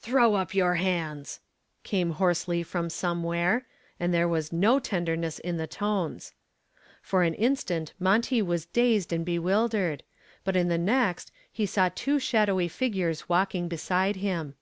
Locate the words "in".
5.38-5.58, 10.56-10.66